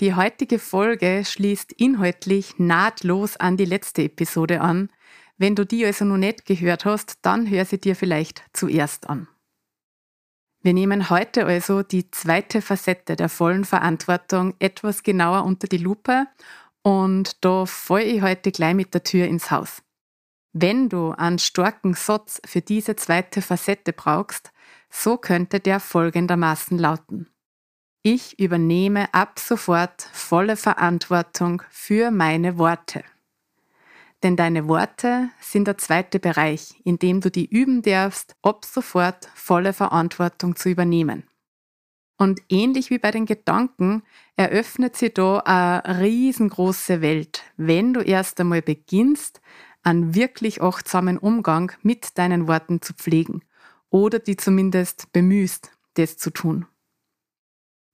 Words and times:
Die 0.00 0.14
heutige 0.14 0.60
Folge 0.60 1.24
schließt 1.24 1.72
inhaltlich 1.72 2.58
nahtlos 2.58 3.36
an 3.36 3.56
die 3.56 3.64
letzte 3.64 4.04
Episode 4.04 4.60
an. 4.60 4.90
Wenn 5.38 5.56
du 5.56 5.66
die 5.66 5.84
also 5.84 6.04
noch 6.04 6.18
nicht 6.18 6.46
gehört 6.46 6.84
hast, 6.84 7.18
dann 7.22 7.50
hör 7.50 7.64
sie 7.64 7.80
dir 7.80 7.96
vielleicht 7.96 8.44
zuerst 8.52 9.08
an. 9.08 9.26
Wir 10.62 10.72
nehmen 10.72 11.10
heute 11.10 11.46
also 11.46 11.82
die 11.82 12.10
zweite 12.12 12.62
Facette 12.62 13.16
der 13.16 13.28
vollen 13.28 13.64
Verantwortung 13.64 14.54
etwas 14.60 15.02
genauer 15.02 15.44
unter 15.44 15.66
die 15.66 15.78
Lupe 15.78 16.26
und 16.82 17.44
da 17.44 17.66
falle 17.66 18.04
ich 18.04 18.22
heute 18.22 18.52
gleich 18.52 18.74
mit 18.74 18.94
der 18.94 19.02
Tür 19.02 19.26
ins 19.26 19.50
Haus. 19.50 19.82
Wenn 20.52 20.88
du 20.88 21.10
einen 21.10 21.38
starken 21.38 21.94
Satz 21.94 22.40
für 22.44 22.60
diese 22.60 22.96
zweite 22.96 23.42
Facette 23.42 23.92
brauchst, 23.92 24.52
so 24.90 25.16
könnte 25.16 25.60
der 25.60 25.80
folgendermaßen 25.80 26.78
lauten. 26.78 27.28
Ich 28.10 28.38
übernehme 28.38 29.12
ab 29.12 29.38
sofort 29.38 30.00
volle 30.00 30.56
Verantwortung 30.56 31.62
für 31.68 32.10
meine 32.10 32.56
Worte. 32.56 33.04
Denn 34.22 34.34
deine 34.34 34.66
Worte 34.66 35.28
sind 35.42 35.66
der 35.66 35.76
zweite 35.76 36.18
Bereich, 36.18 36.80
in 36.84 36.98
dem 36.98 37.20
du 37.20 37.30
die 37.30 37.44
üben 37.44 37.82
darfst, 37.82 38.34
ab 38.40 38.64
sofort 38.64 39.28
volle 39.34 39.74
Verantwortung 39.74 40.56
zu 40.56 40.70
übernehmen. 40.70 41.24
Und 42.16 42.40
ähnlich 42.48 42.88
wie 42.88 42.96
bei 42.98 43.10
den 43.10 43.26
Gedanken 43.26 44.02
eröffnet 44.36 44.96
sie 44.96 45.12
da 45.12 45.40
eine 45.40 46.00
riesengroße 46.00 47.02
Welt, 47.02 47.42
wenn 47.58 47.92
du 47.92 48.00
erst 48.00 48.40
einmal 48.40 48.62
beginnst, 48.62 49.42
einen 49.82 50.14
wirklich 50.14 50.62
achtsamen 50.62 51.18
Umgang 51.18 51.72
mit 51.82 52.16
deinen 52.16 52.48
Worten 52.48 52.80
zu 52.80 52.94
pflegen 52.94 53.44
oder 53.90 54.18
die 54.18 54.38
zumindest 54.38 55.12
bemühst, 55.12 55.72
das 55.92 56.16
zu 56.16 56.30
tun. 56.30 56.64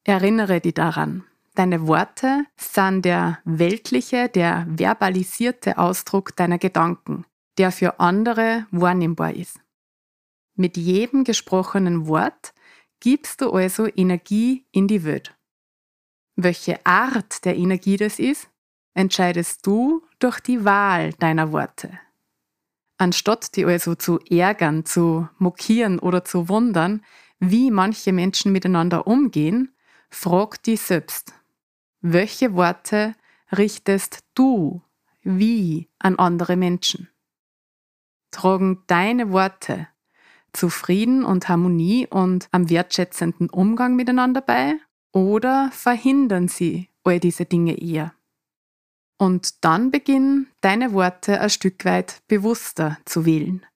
Erinnere 0.05 0.61
dich 0.61 0.75
daran. 0.75 1.25
Deine 1.55 1.87
Worte 1.87 2.45
sind 2.57 3.05
der 3.05 3.39
weltliche, 3.45 4.29
der 4.29 4.67
verbalisierte 4.69 5.79
Ausdruck 5.79 6.37
deiner 6.37 6.59
Gedanken, 6.59 7.25
der 7.57 7.73
für 7.73 8.01
andere 8.01 8.67
wahrnehmbar 8.71 9.35
ist. 9.35 9.61
Mit 10.57 10.77
jedem 10.77 11.25
gesprochenen 11.25 12.07
Wort 12.07 12.53
gibst 13.01 13.41
du 13.41 13.51
also 13.53 13.87
Energie 13.87 14.67
in 14.73 14.89
die 14.89 15.05
Welt. 15.05 15.35
Welche 16.37 16.85
Art 16.85 17.45
der 17.45 17.57
Energie 17.57 17.97
das 17.97 18.19
ist, 18.19 18.51
entscheidest 18.95 19.67
du 19.67 20.05
durch 20.19 20.41
die 20.41 20.65
Wahl 20.65 21.13
deiner 21.15 21.51
Worte. 21.51 21.99
Anstatt 22.99 23.57
die 23.57 23.65
also 23.65 23.95
zu 23.95 24.19
ärgern, 24.29 24.85
zu 24.85 25.29
mokieren 25.39 25.99
oder 25.99 26.25
zu 26.25 26.49
wundern, 26.49 27.05
wie 27.41 27.71
manche 27.71 28.13
Menschen 28.13 28.53
miteinander 28.53 29.07
umgehen, 29.07 29.74
Frag 30.17 30.63
dich 30.63 30.81
selbst, 30.81 31.35
welche 32.01 32.55
Worte 32.55 33.15
richtest 33.51 34.21
du 34.35 34.81
wie 35.23 35.91
an 35.99 36.17
andere 36.17 36.57
Menschen? 36.57 37.11
Tragen 38.31 38.85
deine 38.87 39.33
Worte 39.33 39.89
zu 40.53 40.71
Frieden 40.71 41.25
und 41.25 41.49
Harmonie 41.49 42.07
und 42.07 42.47
am 42.53 42.71
wertschätzenden 42.71 43.51
Umgang 43.51 43.97
miteinander 43.97 44.41
bei 44.41 44.77
oder 45.13 45.71
verhindern 45.73 46.47
sie 46.47 46.89
all 47.03 47.19
diese 47.19 47.45
Dinge 47.45 47.77
eher? 47.77 48.15
Und 49.19 49.65
dann 49.65 49.91
beginn 49.91 50.47
deine 50.61 50.93
Worte 50.93 51.41
ein 51.41 51.51
Stück 51.51 51.85
weit 51.85 52.23
bewusster 52.29 52.99
zu 53.05 53.27
wählen 53.27 53.67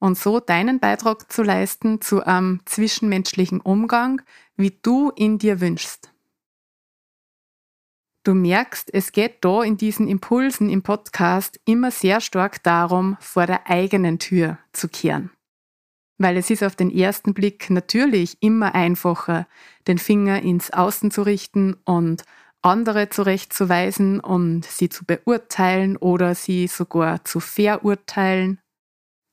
und 0.00 0.16
so 0.16 0.40
deinen 0.40 0.80
Beitrag 0.80 1.30
zu 1.30 1.42
leisten 1.42 2.00
zu 2.00 2.24
einem 2.24 2.60
zwischenmenschlichen 2.64 3.60
Umgang, 3.60 4.22
wie 4.56 4.78
du 4.82 5.12
ihn 5.16 5.38
dir 5.38 5.60
wünschst. 5.60 6.12
Du 8.24 8.34
merkst, 8.34 8.92
es 8.92 9.12
geht 9.12 9.44
da 9.44 9.62
in 9.62 9.76
diesen 9.76 10.06
Impulsen 10.06 10.68
im 10.68 10.82
Podcast 10.82 11.60
immer 11.64 11.90
sehr 11.90 12.20
stark 12.20 12.62
darum, 12.62 13.16
vor 13.20 13.46
der 13.46 13.70
eigenen 13.70 14.18
Tür 14.18 14.58
zu 14.72 14.88
kehren. 14.88 15.30
Weil 16.18 16.36
es 16.36 16.50
ist 16.50 16.64
auf 16.64 16.76
den 16.76 16.90
ersten 16.90 17.32
Blick 17.32 17.70
natürlich 17.70 18.36
immer 18.40 18.74
einfacher, 18.74 19.46
den 19.86 19.98
Finger 19.98 20.42
ins 20.42 20.72
Außen 20.72 21.10
zu 21.10 21.22
richten 21.22 21.74
und 21.84 22.24
andere 22.60 23.08
zurechtzuweisen 23.08 24.18
und 24.18 24.64
sie 24.64 24.88
zu 24.88 25.04
beurteilen 25.04 25.96
oder 25.96 26.34
sie 26.34 26.66
sogar 26.66 27.24
zu 27.24 27.38
verurteilen 27.38 28.60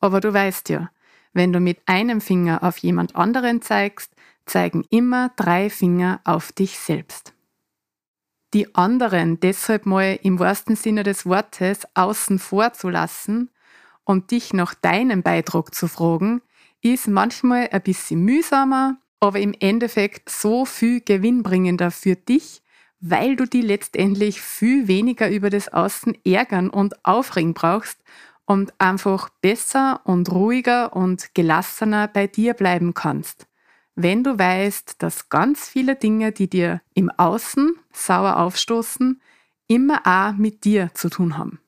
aber 0.05 0.21
du 0.21 0.33
weißt 0.33 0.69
ja, 0.69 0.89
wenn 1.33 1.51
du 1.51 1.59
mit 1.59 1.79
einem 1.85 2.21
Finger 2.21 2.63
auf 2.63 2.77
jemand 2.77 3.15
anderen 3.15 3.61
zeigst, 3.61 4.11
zeigen 4.45 4.85
immer 4.89 5.31
drei 5.35 5.69
Finger 5.69 6.21
auf 6.23 6.51
dich 6.51 6.77
selbst. 6.79 7.33
Die 8.53 8.73
anderen 8.73 9.39
deshalb 9.39 9.85
mal 9.85 10.17
im 10.23 10.39
wahrsten 10.39 10.77
Sinne 10.77 11.03
des 11.03 11.25
Wortes 11.25 11.85
außen 11.93 12.39
vor 12.39 12.71
zu 12.73 12.89
lassen 12.89 13.49
und 14.05 14.31
dich 14.31 14.53
nach 14.53 14.73
deinem 14.73 15.23
Beitrag 15.23 15.75
zu 15.75 15.87
fragen, 15.87 16.41
ist 16.81 17.07
manchmal 17.07 17.67
ein 17.71 17.81
bisschen 17.81 18.21
mühsamer, 18.23 18.97
aber 19.19 19.39
im 19.39 19.53
Endeffekt 19.59 20.29
so 20.29 20.65
viel 20.65 21.01
gewinnbringender 21.01 21.91
für 21.91 22.15
dich, 22.15 22.61
weil 23.01 23.35
du 23.35 23.45
die 23.45 23.61
letztendlich 23.61 24.41
viel 24.41 24.87
weniger 24.87 25.29
über 25.29 25.49
das 25.49 25.67
Außen 25.73 26.17
ärgern 26.23 26.69
und 26.69 27.03
aufregen 27.03 27.53
brauchst 27.53 27.99
und 28.45 28.73
einfach 28.79 29.29
besser 29.41 30.01
und 30.03 30.31
ruhiger 30.31 30.95
und 30.95 31.33
gelassener 31.33 32.07
bei 32.07 32.27
dir 32.27 32.53
bleiben 32.53 32.93
kannst. 32.93 33.47
Wenn 33.95 34.23
du 34.23 34.37
weißt, 34.37 35.01
dass 35.01 35.29
ganz 35.29 35.67
viele 35.67 35.95
Dinge, 35.95 36.31
die 36.31 36.49
dir 36.49 36.81
im 36.93 37.09
Außen 37.09 37.75
sauer 37.93 38.37
aufstoßen, 38.37 39.21
immer 39.67 40.01
auch 40.05 40.33
mit 40.33 40.63
dir 40.65 40.91
zu 40.93 41.09
tun 41.09 41.37
haben. 41.37 41.59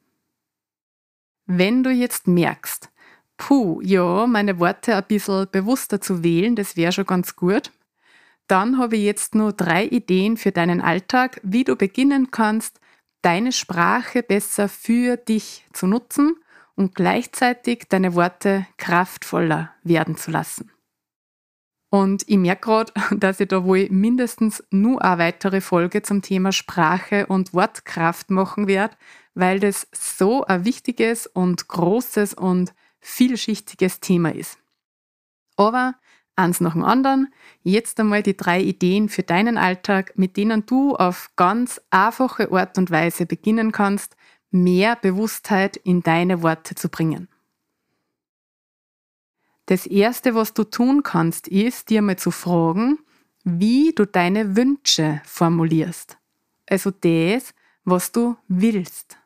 Wenn 1.45 1.83
du 1.83 1.89
jetzt 1.89 2.27
merkst, 2.27 2.91
puh, 3.37 3.79
ja, 3.81 4.27
meine 4.27 4.59
Worte 4.59 4.95
ein 4.95 5.05
bisschen 5.07 5.47
bewusster 5.51 6.01
zu 6.01 6.23
wählen, 6.23 6.55
das 6.55 6.75
wäre 6.75 6.91
schon 6.91 7.05
ganz 7.05 7.35
gut, 7.35 7.71
dann 8.47 8.77
habe 8.77 8.97
ich 8.97 9.03
jetzt 9.03 9.33
nur 9.33 9.53
drei 9.53 9.85
Ideen 9.85 10.37
für 10.37 10.51
deinen 10.51 10.81
Alltag, 10.81 11.39
wie 11.43 11.63
du 11.63 11.75
beginnen 11.75 12.31
kannst, 12.31 12.79
deine 13.21 13.51
Sprache 13.51 14.21
besser 14.21 14.69
für 14.69 15.17
dich 15.17 15.65
zu 15.73 15.87
nutzen 15.87 16.35
und 16.77 16.95
gleichzeitig 16.95 17.87
deine 17.89 18.15
Worte 18.15 18.65
kraftvoller 18.77 19.73
werden 19.83 20.15
zu 20.15 20.31
lassen. 20.31 20.71
Und 21.89 22.23
ich 22.27 22.37
merke 22.37 22.61
gerade, 22.61 22.93
dass 23.17 23.39
ich 23.39 23.47
da 23.47 23.63
wohl 23.63 23.89
mindestens 23.89 24.63
nur 24.71 25.03
eine 25.03 25.17
weitere 25.17 25.59
Folge 25.59 26.01
zum 26.03 26.21
Thema 26.21 26.51
Sprache 26.51 27.25
und 27.25 27.53
Wortkraft 27.53 28.29
machen 28.29 28.67
werde, 28.67 28.95
weil 29.33 29.59
das 29.59 29.87
so 29.91 30.45
ein 30.45 30.65
wichtiges 30.65 31.27
und 31.27 31.67
großes 31.67 32.33
und 32.33 32.73
vielschichtiges 32.99 33.99
Thema 33.99 34.33
ist. 34.33 34.57
Aber 35.55 35.95
eins 36.35 36.59
nach 36.61 36.73
dem 36.73 36.83
anderen, 36.83 37.33
jetzt 37.63 37.99
einmal 37.99 38.21
die 38.21 38.37
drei 38.37 38.61
Ideen 38.61 39.09
für 39.09 39.23
deinen 39.23 39.57
Alltag, 39.57 40.13
mit 40.15 40.37
denen 40.37 40.65
du 40.65 40.95
auf 40.95 41.31
ganz 41.35 41.81
einfache 41.89 42.51
Art 42.51 42.77
und 42.77 42.91
Weise 42.91 43.25
beginnen 43.25 43.71
kannst, 43.71 44.15
mehr 44.51 44.95
Bewusstheit 44.95 45.77
in 45.77 46.01
deine 46.01 46.41
Worte 46.41 46.75
zu 46.75 46.89
bringen. 46.89 47.27
Das 49.67 49.85
Erste, 49.85 50.33
was 50.33 50.53
du 50.53 50.63
tun 50.63 51.03
kannst, 51.03 51.47
ist, 51.47 51.89
dir 51.89 52.01
mal 52.01 52.17
zu 52.17 52.31
fragen, 52.31 52.99
wie 53.43 53.93
du 53.93 54.05
deine 54.05 54.55
Wünsche 54.55 55.21
formulierst. 55.25 56.17
Also 56.69 56.91
das, 56.91 57.53
was 57.83 58.11
du 58.11 58.37
willst. 58.47 59.17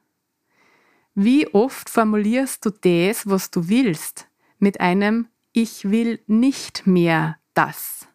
Wie 1.14 1.48
oft 1.48 1.90
formulierst 1.90 2.66
du 2.66 2.70
das, 2.70 3.28
was 3.28 3.52
du 3.52 3.68
willst, 3.68 4.28
mit 4.60 4.80
einem 4.80 5.28
Ich 5.54 5.90
will 5.90 6.22
nicht 6.28 6.88
mehr 6.88 7.38
das. 7.54 8.08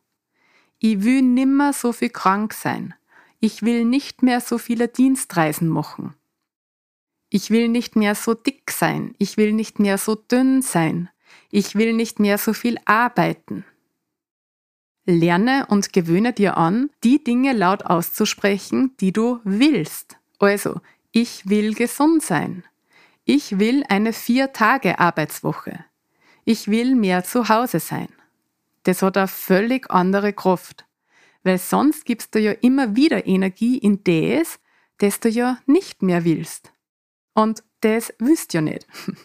Ich 0.79 1.03
will 1.05 1.23
nimmer 1.23 1.73
so 1.73 1.93
viel 1.93 2.11
krank 2.11 2.55
sein. 2.55 2.95
Ich 3.41 3.63
will 3.63 3.85
nicht 3.85 4.23
mehr 4.23 4.41
so 4.41 4.59
viele 4.59 4.89
Dienstreisen 4.89 5.69
machen. 5.69 6.15
Ich 7.37 7.51
will 7.51 7.69
nicht 7.69 7.97
mehr 7.97 8.15
so 8.15 8.33
dick 8.33 8.71
sein. 8.71 9.15
Ich 9.19 9.37
will 9.37 9.53
nicht 9.53 9.79
mehr 9.79 9.99
so 9.99 10.15
dünn 10.15 10.63
sein. 10.63 11.11
Ich 11.51 11.75
will 11.75 11.93
nicht 11.93 12.19
mehr 12.19 12.39
so 12.39 12.55
viel 12.55 12.79
arbeiten. 12.87 13.63
Lerne 15.05 15.67
und 15.69 15.93
gewöhne 15.93 16.33
dir 16.33 16.57
an, 16.57 16.89
die 17.05 17.23
Dinge 17.23 17.53
laut 17.53 17.85
auszusprechen, 17.85 18.95
die 19.01 19.13
du 19.13 19.41
willst. 19.45 20.17
Also, 20.39 20.81
ich 21.13 21.47
will 21.47 21.75
gesund 21.75 22.23
sein. 22.23 22.65
Ich 23.27 23.59
will 23.59 23.85
eine 23.91 24.15
Vier-Tage-Arbeitswoche. 24.15 25.85
Ich 26.47 26.69
will 26.69 26.95
mehr 26.95 27.23
zu 27.23 27.51
Hause 27.51 27.81
sein. 27.81 28.09
Das 28.85 29.03
hat 29.03 29.19
eine 29.19 29.29
völlig 29.29 29.91
andere 29.91 30.33
Kraft. 30.33 30.87
Weil 31.43 31.59
sonst 31.59 32.07
gibst 32.07 32.35
du 32.35 32.41
ja 32.41 32.53
immer 32.53 32.97
wieder 32.97 33.27
Energie 33.27 33.77
in 33.77 34.03
das, 34.05 34.59
das 34.97 35.21
du 35.21 35.29
ja 35.29 35.59
nicht 35.67 36.01
mehr 36.01 36.25
willst. 36.25 36.73
Und 37.37 37.63
das 37.83 38.15
willst 38.19 38.53
du 38.53 38.59
ja 38.59 38.63
nicht. 38.63 38.87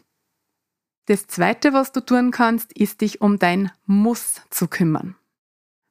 Das 1.08 1.26
zweite, 1.26 1.74
was 1.74 1.92
du 1.92 2.00
tun 2.00 2.30
kannst, 2.30 2.72
ist 2.74 3.02
dich 3.02 3.22
um 3.22 3.40
dein 3.40 3.72
Muss 3.86 4.40
zu 4.50 4.68
kümmern. 4.68 5.16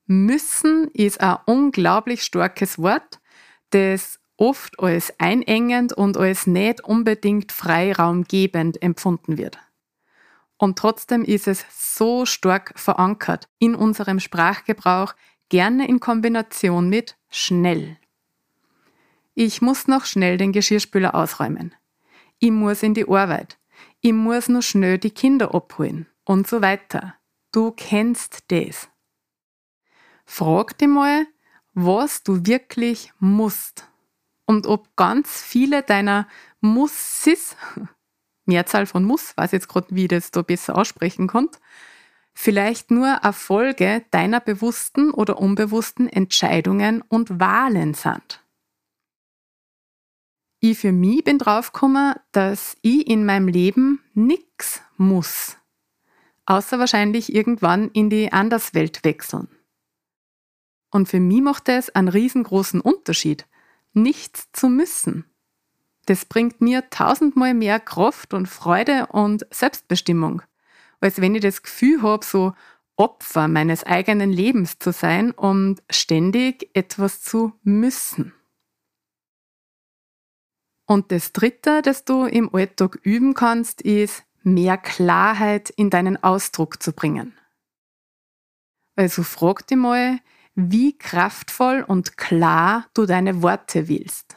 Müssen 0.07 0.89
ist 0.95 1.21
ein 1.21 1.37
unglaublich 1.47 2.23
starkes 2.23 2.79
Wort, 2.79 3.21
das 3.71 4.21
oft 4.37 4.79
als 4.79 5.13
einengend 5.19 5.93
und 5.93 6.17
als 6.17 6.47
nicht 6.47 6.83
unbedingt 6.83 7.51
freiraumgebend 7.51 8.81
empfunden 8.83 9.37
wird. 9.37 9.59
Und 10.57 10.79
trotzdem 10.79 11.25
ist 11.25 11.49
es 11.49 11.67
so 11.99 12.25
stark 12.25 12.73
verankert 12.77 13.49
in 13.59 13.75
unserem 13.75 14.21
Sprachgebrauch, 14.21 15.15
gerne 15.49 15.89
in 15.89 16.01
Kombination 16.01 16.89
mit 16.89 17.19
schnell. 17.29 17.99
Ich 19.35 19.61
muss 19.61 19.89
noch 19.89 20.07
schnell 20.07 20.39
den 20.39 20.53
Geschirrspüler 20.53 21.15
ausräumen. 21.15 21.75
Ich 22.41 22.51
muss 22.51 22.83
in 22.83 22.95
die 22.95 23.09
Arbeit 23.09 23.61
ich 24.01 24.13
muss 24.13 24.49
nur 24.49 24.63
schnell 24.63 24.99
die 24.99 25.11
Kinder 25.11 25.55
abholen 25.55 26.07
und 26.25 26.47
so 26.47 26.63
weiter. 26.63 27.15
Du 27.53 27.71
kennst 27.73 28.45
das. 28.49 28.89
Frag 30.25 30.79
dich 30.79 30.89
mal, 30.89 31.27
was 31.75 32.23
du 32.23 32.47
wirklich 32.47 33.13
musst 33.19 33.89
und 34.47 34.67
ob 34.67 34.97
ganz 34.97 35.43
viele 35.43 35.83
deiner 35.83 36.27
Mussis, 36.61 37.57
Mehrzahl 38.47 38.87
von 38.87 39.05
Muss, 39.05 39.37
weiß 39.37 39.53
jetzt 39.53 39.69
gerade, 39.69 39.89
wie 39.91 40.09
das 40.09 40.31
da 40.31 40.43
besser 40.43 40.77
aussprechen 40.77 41.27
konnte, 41.27 41.59
vielleicht 42.33 42.91
nur 42.91 43.09
Erfolge 43.09 44.05
deiner 44.11 44.41
bewussten 44.41 45.11
oder 45.11 45.39
unbewussten 45.39 46.09
Entscheidungen 46.09 47.03
und 47.03 47.39
Wahlen 47.39 47.95
sind. 47.95 48.43
Ich 50.63 50.79
für 50.79 50.93
mich 50.93 51.25
bin 51.25 51.39
draufgekommen, 51.39 52.17
dass 52.33 52.77
ich 52.83 53.07
in 53.07 53.25
meinem 53.25 53.49
Leben 53.49 54.01
nichts 54.13 54.83
muss. 54.99 55.57
Außer 56.45 56.79
wahrscheinlich 56.79 57.35
irgendwann 57.35 57.91
in 57.93 58.11
die 58.11 58.31
Anderswelt 58.31 59.03
wechseln. 59.03 59.49
Und 60.91 61.09
für 61.09 61.21
mich 61.21 61.41
macht 61.41 61.71
es 61.71 61.89
einen 61.89 62.09
riesengroßen 62.09 62.83
Unterschied, 62.83 63.47
nichts 63.95 64.49
zu 64.53 64.69
müssen. 64.69 65.25
Das 66.05 66.27
bringt 66.27 66.61
mir 66.61 66.91
tausendmal 66.91 67.55
mehr 67.55 67.81
Kraft 67.81 68.35
und 68.35 68.47
Freude 68.47 69.07
und 69.07 69.47
Selbstbestimmung, 69.51 70.43
als 71.01 71.23
wenn 71.23 71.35
ich 71.35 71.41
das 71.41 71.63
Gefühl 71.63 72.03
habe, 72.03 72.27
so 72.27 72.53
Opfer 72.97 73.49
meines 73.49 73.85
eigenen 73.85 74.31
Lebens 74.31 74.79
zu 74.79 74.93
sein 74.93 75.31
und 75.31 75.83
ständig 75.89 76.69
etwas 76.75 77.23
zu 77.23 77.55
müssen. 77.63 78.35
Und 80.91 81.13
das 81.13 81.33
Dritte, 81.33 81.83
das 81.83 82.05
du 82.05 82.25
im 82.25 82.53
Alltag 82.53 82.99
üben 83.05 83.35
kannst, 83.35 83.81
ist, 83.81 84.25
mehr 84.43 84.77
Klarheit 84.77 85.71
in 85.71 85.89
deinen 85.89 86.21
Ausdruck 86.21 86.83
zu 86.83 86.93
bringen. 86.93 87.33
Also 88.97 89.23
frag 89.23 89.69
dich 89.69 89.79
mal, 89.79 90.19
wie 90.57 90.99
kraftvoll 90.99 91.85
und 91.87 92.17
klar 92.17 92.89
du 92.93 93.07
deine 93.07 93.41
Worte 93.41 93.87
willst. 93.87 94.37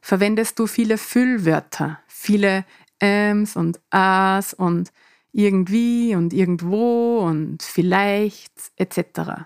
Verwendest 0.00 0.58
du 0.58 0.66
viele 0.66 0.96
Füllwörter, 0.96 2.00
viele 2.06 2.64
Äms 2.98 3.54
und 3.54 3.78
As 3.90 4.54
und 4.54 4.90
irgendwie 5.32 6.14
und 6.14 6.32
irgendwo 6.32 7.18
und 7.18 7.62
vielleicht 7.62 8.72
etc. 8.76 9.44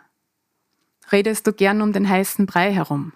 Redest 1.11 1.49
du 1.49 1.53
gern 1.53 1.83
um 1.83 1.93
den 1.93 2.09
heißen 2.09 2.47
Brei 2.47 2.73
herum? 2.73 3.13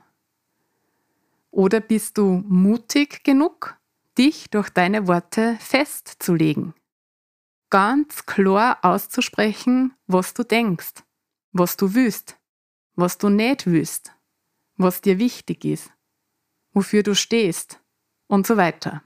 Oder 1.56 1.80
bist 1.80 2.18
du 2.18 2.44
mutig 2.46 3.24
genug, 3.24 3.78
dich 4.18 4.50
durch 4.50 4.68
deine 4.68 5.08
Worte 5.08 5.56
festzulegen? 5.58 6.74
Ganz 7.70 8.26
klar 8.26 8.78
auszusprechen, 8.82 9.94
was 10.06 10.34
du 10.34 10.42
denkst, 10.42 11.02
was 11.52 11.78
du 11.78 11.94
willst, 11.94 12.38
was 12.94 13.16
du 13.16 13.30
nicht 13.30 13.64
willst, 13.64 14.12
was 14.76 15.00
dir 15.00 15.18
wichtig 15.18 15.64
ist, 15.64 15.90
wofür 16.74 17.02
du 17.02 17.14
stehst 17.14 17.80
und 18.26 18.46
so 18.46 18.58
weiter. 18.58 19.02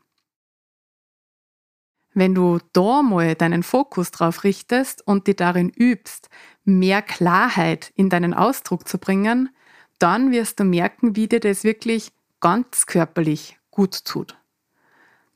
Wenn 2.15 2.35
du 2.35 2.59
da 2.73 3.03
mal 3.03 3.37
deinen 3.37 3.63
Fokus 3.63 4.11
drauf 4.11 4.43
richtest 4.43 5.07
und 5.07 5.29
dich 5.29 5.37
darin 5.37 5.71
übst, 5.71 6.29
mehr 6.65 7.01
Klarheit 7.01 7.93
in 7.95 8.09
deinen 8.09 8.35
Ausdruck 8.35 8.89
zu 8.89 8.99
bringen, 8.99 9.55
dann 10.01 10.33
wirst 10.33 10.59
du 10.59 10.65
merken, 10.65 11.15
wie 11.15 11.29
dir 11.29 11.39
das 11.39 11.63
wirklich 11.63 12.13
ganz 12.41 12.87
körperlich 12.87 13.59
gut 13.71 14.05
tut. 14.05 14.37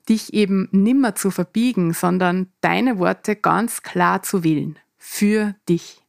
Dich 0.09 0.35
eben 0.35 0.69
nimmer 0.73 1.15
zu 1.15 1.31
verbiegen, 1.31 1.95
sondern 1.95 2.53
deine 2.61 2.99
Worte 2.99 3.37
ganz 3.37 3.83
klar 3.83 4.23
zu 4.23 4.45
wählen. 4.45 4.79
Für 4.97 5.55
dich. 5.69 6.03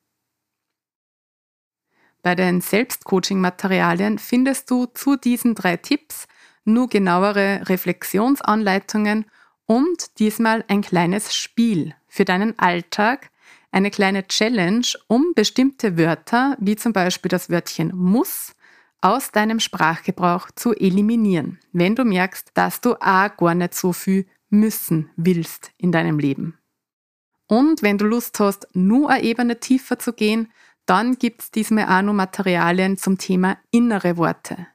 Bei 2.22 2.34
den 2.34 2.60
Selbstcoaching-Materialien 2.60 4.18
findest 4.18 4.72
du 4.72 4.88
zu 4.88 5.16
diesen 5.16 5.54
drei 5.54 5.78
Tipps 5.78 6.28
nur 6.64 6.90
genauere 6.90 7.70
Reflexionsanleitungen 7.70 9.26
und 9.66 10.20
diesmal 10.20 10.66
ein 10.68 10.82
kleines 10.82 11.36
Spiel 11.36 11.94
für 12.08 12.26
deinen 12.26 12.58
Alltag, 12.58 13.30
eine 13.72 13.92
kleine 13.92 14.28
Challenge, 14.28 14.88
um 15.08 15.34
bestimmte 15.36 15.98
Wörter, 15.98 16.58
wie 16.60 16.76
zum 16.76 16.94
Beispiel 16.94 17.30
das 17.30 17.50
Wörtchen 17.50 17.92
muss, 17.96 18.55
aus 19.06 19.30
deinem 19.30 19.60
Sprachgebrauch 19.60 20.50
zu 20.56 20.74
eliminieren, 20.74 21.60
wenn 21.74 21.94
du 21.94 22.04
merkst, 22.04 22.50
dass 22.56 22.82
du 22.82 22.96
auch 22.96 23.38
gar 23.38 23.54
nicht 23.54 23.76
so 23.76 23.94
viel 23.94 24.26
müssen 24.50 25.12
willst 25.16 25.72
in 25.78 25.92
deinem 25.92 26.18
Leben. 26.18 26.58
Und 27.46 27.84
wenn 27.84 28.00
du 28.00 28.06
Lust 28.06 28.40
hast, 28.40 28.68
nur 28.74 29.12
eine 29.12 29.24
Ebene 29.24 29.60
tiefer 29.60 30.00
zu 30.00 30.12
gehen, 30.12 30.52
dann 30.88 31.20
gibt 31.20 31.42
es 31.44 31.52
diesmal 31.52 31.86
auch 31.86 32.02
noch 32.02 32.14
Materialien 32.14 32.98
zum 32.98 33.20
Thema 33.20 33.60
innere 33.70 34.18
Worte. 34.18 34.66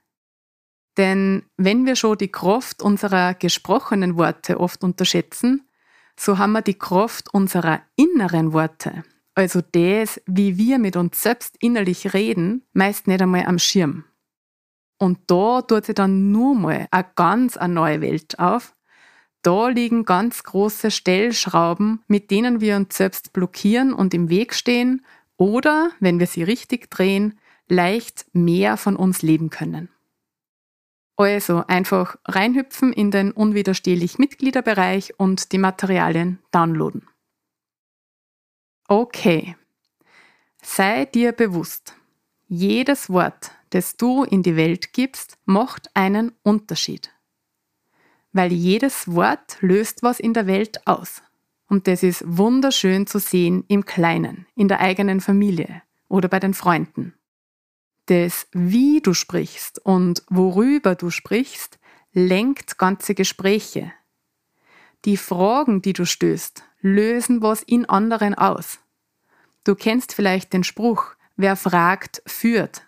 Denn 0.97 1.43
wenn 1.57 1.85
wir 1.85 1.97
schon 1.97 2.17
die 2.17 2.31
Kraft 2.31 2.83
unserer 2.83 3.35
gesprochenen 3.35 4.17
Worte 4.17 4.61
oft 4.61 4.85
unterschätzen, 4.85 5.69
so 6.17 6.39
haben 6.39 6.53
wir 6.53 6.63
die 6.63 6.79
Kraft 6.79 7.35
unserer 7.35 7.81
inneren 7.97 8.53
Worte, 8.53 9.03
also 9.35 9.61
das, 9.61 10.21
wie 10.27 10.57
wir 10.57 10.79
mit 10.79 10.95
uns 10.95 11.21
selbst 11.21 11.57
innerlich 11.59 12.15
reden, 12.15 12.63
meist 12.73 13.09
nicht 13.09 13.23
einmal 13.23 13.47
am 13.47 13.59
Schirm. 13.59 14.05
Und 15.01 15.19
da 15.29 15.63
tut 15.63 15.87
sich 15.87 15.95
dann 15.95 16.31
nur 16.31 16.55
mal 16.55 16.87
eine 16.91 17.07
ganz 17.17 17.57
eine 17.57 17.73
neue 17.73 18.03
Welt 18.03 18.39
auf. 18.39 18.77
Da 19.41 19.69
liegen 19.69 20.05
ganz 20.05 20.43
große 20.43 20.91
Stellschrauben, 20.91 22.05
mit 22.07 22.31
denen 22.31 22.61
wir 22.61 22.77
uns 22.77 22.99
selbst 22.99 23.33
blockieren 23.33 23.95
und 23.95 24.13
im 24.13 24.29
Weg 24.29 24.53
stehen 24.53 25.03
oder, 25.39 25.91
wenn 26.01 26.21
wir 26.21 26.27
sie 26.27 26.43
richtig 26.43 26.91
drehen, 26.91 27.39
leicht 27.67 28.27
mehr 28.35 28.77
von 28.77 28.95
uns 28.95 29.23
leben 29.23 29.49
können. 29.49 29.89
Also 31.17 31.65
einfach 31.67 32.17
reinhüpfen 32.27 32.93
in 32.93 33.11
den 33.11 33.33
unwiderstehlich 33.33 34.19
Mitgliederbereich 34.19 35.19
und 35.19 35.53
die 35.53 35.59
Materialien 35.59 36.41
downloaden. 36.51 37.09
Okay. 38.87 39.57
Sei 40.63 41.07
dir 41.07 41.33
bewusst, 41.33 41.95
jedes 42.51 43.09
Wort, 43.09 43.53
das 43.71 43.97
du 43.97 44.25
in 44.25 44.43
die 44.43 44.57
Welt 44.57 44.93
gibst, 44.93 45.39
macht 45.45 45.89
einen 45.95 46.33
Unterschied. 46.43 47.13
Weil 48.33 48.53
jedes 48.53 49.07
Wort 49.07 49.57
löst 49.61 50.03
was 50.03 50.19
in 50.19 50.35
der 50.35 50.49
Welt 50.49 50.85
aus. 50.87 51.23
Und 51.69 51.87
das 51.87 52.03
ist 52.03 52.25
wunderschön 52.27 53.07
zu 53.07 53.21
sehen 53.21 53.65
im 53.69 53.85
Kleinen, 53.85 54.47
in 54.57 54.67
der 54.67 54.81
eigenen 54.81 55.21
Familie 55.21 55.83
oder 56.09 56.29
bei 56.29 56.41
den 56.41 56.53
Freunden. 56.53 57.15
Das, 58.07 58.49
wie 58.51 59.01
du 59.01 59.15
sprichst 59.15 59.79
und 59.79 60.25
worüber 60.29 60.97
du 60.97 61.11
sprichst, 61.11 61.79
lenkt 62.13 62.79
ganze 62.79 63.15
Gespräche. 63.15 63.93
Die 65.05 65.17
Fragen, 65.17 65.83
die 65.83 65.93
du 65.93 66.05
stößt, 66.05 66.65
lösen 66.81 67.43
was 67.43 67.63
in 67.63 67.85
anderen 67.85 68.35
aus. 68.35 68.81
Du 69.63 69.77
kennst 69.77 70.13
vielleicht 70.13 70.53
den 70.53 70.65
Spruch, 70.65 71.15
wer 71.41 71.57
fragt, 71.57 72.23
führt. 72.27 72.83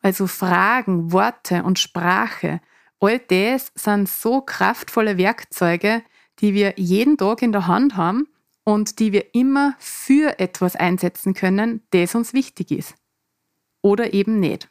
Also 0.00 0.26
Fragen, 0.26 1.12
Worte 1.12 1.62
und 1.62 1.78
Sprache, 1.78 2.60
all 3.00 3.18
das 3.18 3.72
sind 3.74 4.08
so 4.08 4.40
kraftvolle 4.40 5.16
Werkzeuge, 5.16 6.02
die 6.40 6.54
wir 6.54 6.74
jeden 6.76 7.16
Tag 7.16 7.42
in 7.42 7.52
der 7.52 7.66
Hand 7.66 7.96
haben 7.96 8.26
und 8.64 8.98
die 8.98 9.12
wir 9.12 9.34
immer 9.34 9.74
für 9.78 10.38
etwas 10.38 10.76
einsetzen 10.76 11.34
können, 11.34 11.82
das 11.90 12.14
uns 12.14 12.32
wichtig 12.32 12.70
ist. 12.70 12.94
Oder 13.80 14.12
eben 14.12 14.40
nicht. 14.40 14.68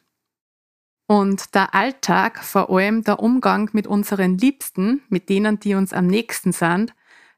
Und 1.06 1.54
der 1.54 1.74
Alltag, 1.74 2.42
vor 2.42 2.70
allem 2.70 3.02
der 3.04 3.20
Umgang 3.20 3.68
mit 3.72 3.86
unseren 3.86 4.38
Liebsten, 4.38 5.02
mit 5.08 5.28
denen, 5.28 5.60
die 5.60 5.74
uns 5.74 5.92
am 5.92 6.06
nächsten 6.06 6.52
sind, 6.52 6.94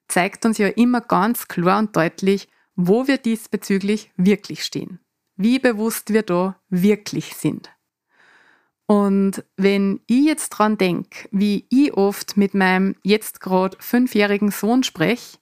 zeigt 0.07 0.45
uns 0.45 0.59
ja 0.59 0.69
immer 0.69 1.01
ganz 1.01 1.49
klar 1.49 1.79
und 1.79 1.97
deutlich, 1.97 2.49
wo 2.77 3.07
wir 3.07 3.19
diesbezüglich 3.19 4.13
wirklich 4.17 4.65
stehen. 4.65 5.01
Wie 5.37 5.59
bewusst 5.59 6.13
wir 6.13 6.23
da 6.23 6.61
wirklich 6.69 7.35
sind. 7.35 7.71
Und 8.87 9.45
wenn 9.57 10.01
ich 10.07 10.25
jetzt 10.27 10.51
dran 10.51 10.77
denke, 10.77 11.29
wie 11.33 11.67
ich 11.71 11.95
oft 11.95 12.37
mit 12.37 12.55
meinem 12.55 12.97
jetzt 13.03 13.41
gerade 13.41 13.77
fünfjährigen 13.81 14.51
Sohn 14.51 14.83
spreche, 14.83 15.39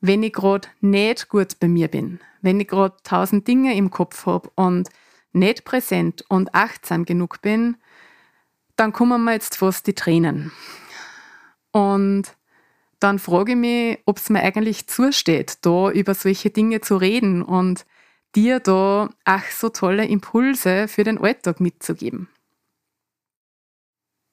wenn 0.00 0.22
ich 0.22 0.32
gerade 0.32 0.68
nicht 0.80 1.28
gut 1.28 1.58
bei 1.58 1.68
mir 1.68 1.88
bin, 1.88 2.20
wenn 2.42 2.60
ich 2.60 2.68
gerade 2.68 2.96
tausend 3.02 3.48
Dinge 3.48 3.74
im 3.74 3.90
Kopf 3.90 4.26
habe 4.26 4.50
und 4.56 4.90
nicht 5.32 5.64
präsent 5.64 6.24
und 6.28 6.54
achtsam 6.54 7.04
genug 7.04 7.40
bin, 7.40 7.76
dann 8.76 8.92
kommen 8.92 9.24
mir 9.24 9.32
jetzt 9.32 9.56
fast 9.56 9.86
die 9.86 9.94
Tränen. 9.94 10.52
Und 11.70 12.36
dann 12.98 13.18
frage 13.18 13.52
ich 13.52 13.58
mich, 13.58 13.98
ob 14.04 14.18
es 14.18 14.28
mir 14.28 14.42
eigentlich 14.42 14.86
zusteht, 14.86 15.58
da 15.62 15.90
über 15.90 16.14
solche 16.14 16.50
Dinge 16.50 16.80
zu 16.80 16.96
reden 16.96 17.42
und 17.42 17.86
dir 18.34 18.60
da 18.60 19.10
ach 19.24 19.50
so 19.50 19.68
tolle 19.68 20.06
Impulse 20.06 20.88
für 20.88 21.04
den 21.04 21.18
Alltag 21.18 21.60
mitzugeben. 21.60 22.28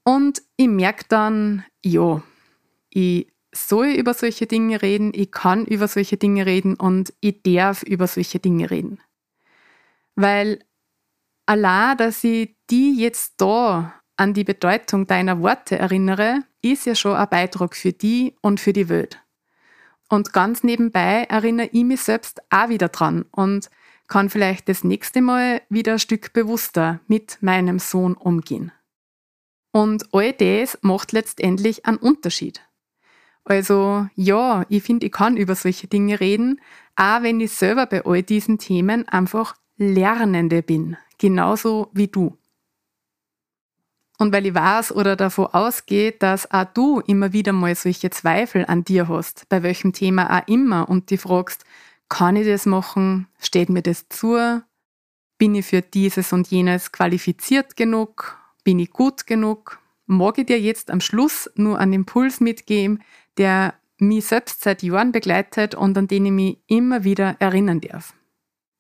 Und 0.03 0.41
ich 0.58 0.68
merke 0.68 1.06
dann, 1.08 1.65
ja, 1.84 2.24
ich 2.89 3.27
soll 3.53 3.88
über 3.88 4.13
solche 4.13 4.48
Dinge 4.48 4.82
reden, 4.82 5.12
ich 5.13 5.32
kann 5.32 5.65
über 5.65 5.88
solche 5.88 6.18
Dinge 6.18 6.46
reden 6.46 6.75
und 6.75 7.13
ich 7.20 7.41
darf 7.44 7.84
über 7.84 8.08
solche 8.08 8.39
Dinge 8.39 8.72
reden. 8.72 9.00
Weil 10.15 10.63
allein, 11.46 11.98
dass 11.98 12.24
ich 12.24 12.56
die 12.70 12.96
jetzt 13.00 13.36
da 13.38 13.94
an 14.18 14.34
die 14.34 14.44
Bedeutung 14.44 15.08
deiner 15.08 15.41
Worte 15.41 15.77
erinnere, 15.77 16.44
ist 16.62 16.86
ja 16.86 16.96
schon 16.96 17.15
ein 17.15 17.29
Beitrag 17.29 17.75
für 17.75 17.94
die 17.94 18.36
und 18.41 18.60
für 18.60 18.74
die 18.74 18.89
Welt. 18.89 19.22
Und 20.10 20.34
ganz 20.34 20.63
nebenbei 20.63 21.24
erinnere 21.29 21.70
ich 21.72 21.84
mich 21.84 22.01
selbst 22.01 22.41
auch 22.50 22.70
wieder 22.70 22.89
dran 22.89 23.25
und 23.32 23.70
kann 24.09 24.29
vielleicht 24.29 24.67
das 24.67 24.83
nächste 24.83 25.21
Mal 25.21 25.61
wieder 25.69 25.93
ein 25.93 25.99
Stück 25.99 26.33
bewusster 26.33 26.99
mit 27.07 27.37
meinem 27.41 27.79
Sohn 27.79 28.15
umgehen. 28.15 28.71
Und 29.71 30.13
all 30.13 30.33
das 30.33 30.77
macht 30.81 31.11
letztendlich 31.11 31.85
einen 31.85 31.97
Unterschied. 31.97 32.61
Also 33.45 34.07
ja, 34.15 34.65
ich 34.67 34.83
finde, 34.83 35.05
ich 35.05 35.11
kann 35.11 35.37
über 35.37 35.55
solche 35.55 35.87
Dinge 35.87 36.19
reden, 36.19 36.59
auch 36.95 37.23
wenn 37.23 37.39
ich 37.39 37.51
selber 37.53 37.85
bei 37.85 38.03
all 38.03 38.23
diesen 38.23 38.57
Themen 38.57 39.07
einfach 39.07 39.55
Lernende 39.77 40.61
bin, 40.61 40.97
genauso 41.17 41.89
wie 41.93 42.07
du. 42.07 42.35
Und 44.17 44.33
weil 44.33 44.45
ich 44.45 44.53
weiß 44.53 44.91
oder 44.91 45.15
davon 45.15 45.45
ausgehe, 45.45 46.11
dass 46.11 46.51
auch 46.51 46.65
du 46.65 46.99
immer 46.99 47.31
wieder 47.31 47.53
mal 47.53 47.73
solche 47.73 48.09
Zweifel 48.09 48.65
an 48.65 48.83
dir 48.83 49.07
hast, 49.07 49.47
bei 49.47 49.63
welchem 49.63 49.93
Thema 49.93 50.37
auch 50.37 50.47
immer, 50.47 50.89
und 50.89 51.09
dich 51.09 51.21
fragst, 51.21 51.63
kann 52.09 52.35
ich 52.35 52.47
das 52.47 52.65
machen? 52.65 53.27
Steht 53.39 53.69
mir 53.69 53.81
das 53.81 54.09
zu? 54.09 54.61
Bin 55.37 55.55
ich 55.55 55.67
für 55.67 55.81
dieses 55.81 56.33
und 56.33 56.47
jenes 56.47 56.91
qualifiziert 56.91 57.77
genug? 57.77 58.37
Bin 58.63 58.79
ich 58.79 58.91
gut 58.91 59.25
genug? 59.25 59.79
Mag 60.05 60.37
ich 60.37 60.47
dir 60.47 60.59
jetzt 60.59 60.91
am 60.91 61.01
Schluss 61.01 61.49
nur 61.55 61.79
einen 61.79 61.93
Impuls 61.93 62.41
mitgeben, 62.41 63.01
der 63.37 63.75
mich 63.99 64.25
selbst 64.25 64.63
seit 64.63 64.81
Jahren 64.83 65.11
begleitet 65.11 65.75
und 65.75 65.97
an 65.97 66.07
den 66.07 66.25
ich 66.25 66.31
mich 66.31 66.57
immer 66.67 67.03
wieder 67.03 67.35
erinnern 67.39 67.79
darf. 67.79 68.13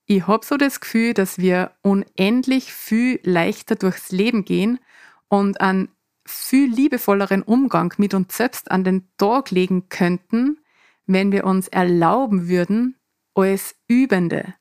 Ich 0.05 0.25
habe 0.25 0.45
so 0.45 0.57
das 0.57 0.79
Gefühl, 0.79 1.13
dass 1.13 1.37
wir 1.37 1.71
unendlich 1.81 2.73
viel 2.73 3.19
leichter 3.23 3.75
durchs 3.75 4.11
Leben 4.11 4.43
gehen 4.43 4.79
und 5.27 5.61
einen 5.61 5.89
viel 6.25 6.73
liebevolleren 6.73 7.43
Umgang 7.43 7.93
mit 7.97 8.13
uns 8.13 8.35
selbst 8.35 8.71
an 8.71 8.83
den 8.83 9.07
Tag 9.17 9.51
legen 9.51 9.87
könnten, 9.89 10.57
wenn 11.05 11.31
wir 11.31 11.45
uns 11.45 11.67
erlauben 11.67 12.47
würden, 12.47 12.98
als 13.39 13.75
Übende 13.87 14.53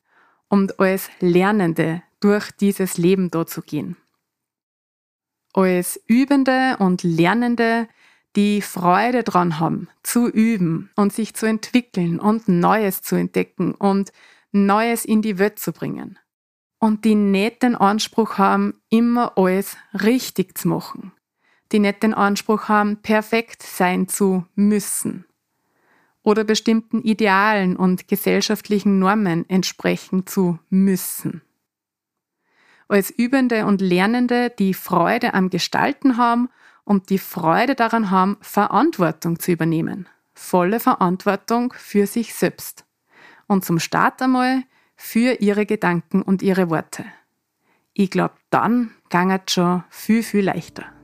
und 0.48 0.78
als 0.80 1.10
Lernende 1.20 2.02
durch 2.20 2.50
dieses 2.52 2.98
Leben 2.98 3.30
dort 3.30 3.50
zu 3.50 3.62
gehen. 3.62 3.96
Als 5.52 6.00
Übende 6.06 6.76
und 6.78 7.02
Lernende, 7.02 7.88
die 8.36 8.62
Freude 8.62 9.24
dran 9.24 9.58
haben, 9.58 9.88
zu 10.02 10.28
üben 10.28 10.90
und 10.94 11.12
sich 11.12 11.34
zu 11.34 11.46
entwickeln 11.46 12.20
und 12.20 12.48
Neues 12.48 13.02
zu 13.02 13.16
entdecken 13.16 13.74
und 13.74 14.12
Neues 14.52 15.04
in 15.04 15.22
die 15.22 15.38
Welt 15.38 15.58
zu 15.58 15.72
bringen. 15.72 16.18
Und 16.78 17.04
die 17.04 17.16
nicht 17.16 17.62
den 17.62 17.74
Anspruch 17.74 18.38
haben, 18.38 18.80
immer 18.88 19.36
alles 19.36 19.76
richtig 19.92 20.56
zu 20.56 20.68
machen. 20.68 21.12
Die 21.72 21.80
nicht 21.80 22.02
den 22.02 22.14
Anspruch 22.14 22.68
haben, 22.68 22.98
perfekt 22.98 23.62
sein 23.62 24.06
zu 24.06 24.46
müssen. 24.54 25.24
Oder 26.28 26.44
bestimmten 26.44 27.00
Idealen 27.00 27.74
und 27.74 28.06
gesellschaftlichen 28.06 28.98
Normen 28.98 29.48
entsprechen 29.48 30.26
zu 30.26 30.58
müssen. 30.68 31.40
Als 32.86 33.08
Übende 33.08 33.64
und 33.64 33.80
Lernende, 33.80 34.50
die 34.50 34.74
Freude 34.74 35.32
am 35.32 35.48
Gestalten 35.48 36.18
haben 36.18 36.50
und 36.84 37.08
die 37.08 37.18
Freude 37.18 37.74
daran 37.74 38.10
haben, 38.10 38.36
Verantwortung 38.42 39.38
zu 39.38 39.52
übernehmen. 39.52 40.06
Volle 40.34 40.80
Verantwortung 40.80 41.72
für 41.74 42.06
sich 42.06 42.34
selbst. 42.34 42.84
Und 43.46 43.64
zum 43.64 43.78
Start 43.78 44.20
einmal 44.20 44.64
für 44.96 45.40
ihre 45.40 45.64
Gedanken 45.64 46.20
und 46.20 46.42
ihre 46.42 46.68
Worte. 46.68 47.06
Ich 47.94 48.10
glaube, 48.10 48.34
dann 48.50 48.90
es 49.10 49.50
schon 49.50 49.82
viel, 49.88 50.22
viel 50.22 50.44
leichter. 50.44 50.97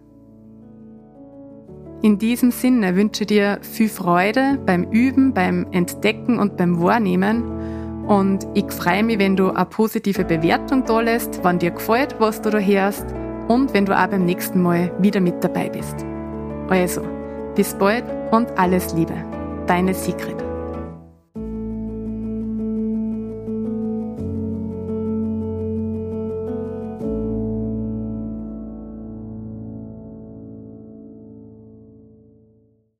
In 2.05 2.19
diesem 2.19 2.51
Sinne 2.51 2.97
wünsche 2.97 3.25
dir 3.25 3.61
viel 3.63 3.89
Freude 3.89 4.59
beim 4.67 4.83
Üben, 4.91 5.33
beim 5.33 5.67
Entdecken 5.71 6.39
und 6.39 6.59
beim 6.59 6.83
Wahrnehmen. 6.83 8.05
Und 8.07 8.47
ich 8.53 8.71
freue 8.71 9.03
mich, 9.03 9.19
wenn 9.19 9.37
du 9.37 9.49
eine 9.49 9.65
positive 9.65 10.23
Bewertung 10.23 10.85
da 10.85 11.01
lässt, 11.01 11.43
wenn 11.43 11.59
dir 11.59 11.71
gefällt, 11.71 12.15
was 12.19 12.43
du 12.43 12.51
da 12.51 12.59
hörst 12.59 13.07
und 13.49 13.73
wenn 13.73 13.87
du 13.87 13.99
auch 13.99 14.07
beim 14.09 14.27
nächsten 14.27 14.61
Mal 14.61 14.93
wieder 14.99 15.23
mit 15.23 15.43
dabei 15.43 15.71
bist. 15.71 16.05
Also, 16.69 17.01
bis 17.55 17.73
bald 17.73 18.05
und 18.33 18.51
alles 18.59 18.93
Liebe. 18.93 19.15
Deine 19.67 19.95
Sigrid. 19.95 20.44